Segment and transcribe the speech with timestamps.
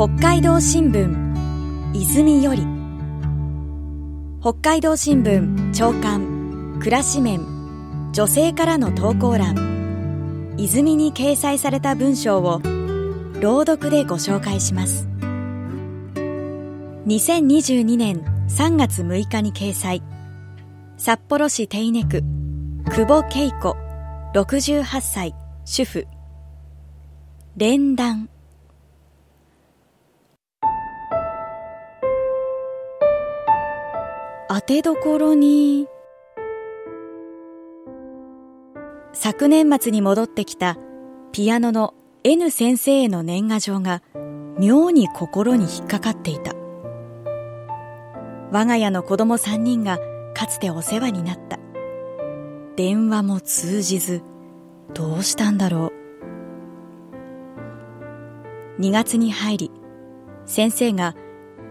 [0.00, 2.66] 北海道新聞泉より。
[4.40, 7.40] 北海道新聞長官暮らし面
[8.14, 10.54] 女性からの投稿欄。
[10.56, 12.62] 泉に掲載された文章を
[13.42, 15.06] 朗読でご紹介します。
[17.06, 20.02] 2022年3月6日に掲載。
[20.96, 22.22] 札幌市手稲区
[22.86, 23.76] 久保恵子
[24.32, 25.34] 68歳
[25.66, 26.06] 主婦。
[27.58, 28.30] 連弾。
[34.52, 35.86] 当てどころに。
[39.12, 40.76] 昨年末に戻ってきた
[41.30, 44.02] ピアノの N 先生への年賀状が
[44.58, 46.52] 妙に心に引っかかっていた。
[48.50, 50.00] 我が家の子供3人が
[50.34, 51.60] かつてお世話になった。
[52.74, 54.20] 電話も通じず
[54.94, 55.92] どうしたんだろ
[58.76, 58.80] う。
[58.80, 59.70] 2月に入り
[60.44, 61.14] 先生が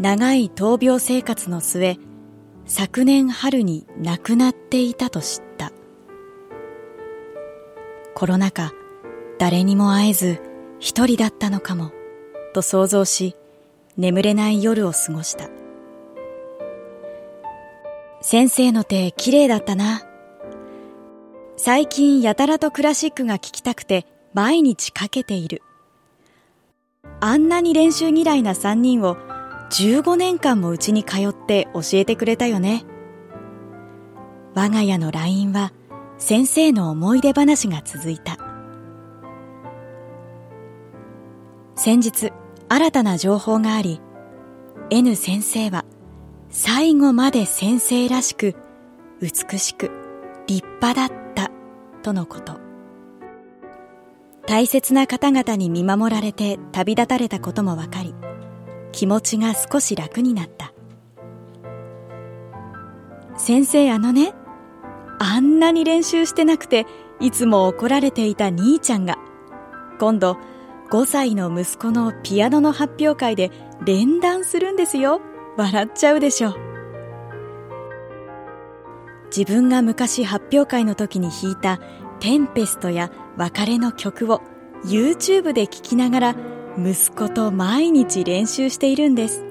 [0.00, 1.98] 長い闘病生活の末
[2.74, 5.72] 昨年春に亡くなっていたと知った。
[8.14, 8.72] コロナ禍
[9.38, 10.40] 誰にも会えず
[10.78, 11.92] 一人だったのかも
[12.54, 13.36] と想像し
[13.98, 15.50] 眠れない夜を過ごした。
[18.22, 20.00] 先生の手綺麗だったな。
[21.58, 25.60] 最近やたらとクラシックが聴きたくて毎日かけている。
[27.20, 29.18] あんなに練習嫌いな3人を
[29.72, 32.84] 15年間もうちに通って教えてくれたよね。
[34.54, 35.72] 我が家の LINE は
[36.18, 38.36] 先生の思い出話が続いた。
[41.74, 42.32] 先日
[42.68, 44.02] 新たな情報があり
[44.90, 45.86] N 先生は
[46.50, 48.54] 最後まで先生らしく
[49.22, 49.90] 美しく
[50.46, 51.50] 立派だった
[52.02, 52.60] とのこと。
[54.46, 58.14] 大切な方々に見守られて旅立たれたことも分かり
[58.92, 60.72] 気持ちが少し楽になった。
[63.36, 64.34] 先生あのね
[65.18, 66.86] あんなに練習してなくて
[67.18, 69.16] いつも怒られていた兄ちゃんが
[69.98, 70.36] 今度
[70.90, 73.50] 5歳の息子のピアノの発表会で
[73.84, 75.20] 連弾するんですよ。
[75.56, 76.50] 笑っちゃうでしょ。
[76.50, 76.54] う
[79.34, 81.80] 自分が昔発表会の時に弾いた
[82.20, 84.42] テンペストや別れの曲を
[84.84, 86.36] YouTube で聴きながら
[86.78, 89.44] 息子と毎日練習しているんです。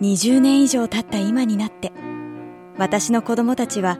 [0.00, 1.92] 20年以上経った今になって
[2.76, 3.98] 私の子供たちは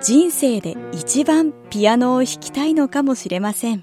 [0.00, 3.82] 人生で一番ピアノを弾きたいのかもしれません。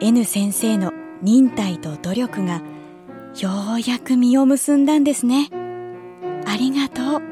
[0.00, 2.62] N 先生の忍耐と努力が
[3.40, 5.50] ようやく実を結んだんですね。
[6.46, 7.22] ありがとう。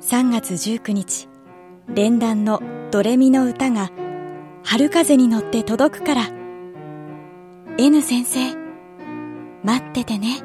[0.00, 1.28] 3月19日
[1.88, 3.90] 連弾のドレミの歌が
[4.68, 6.22] 春風に乗って届くから。
[7.78, 8.52] N 先生
[9.62, 10.42] 待っててね。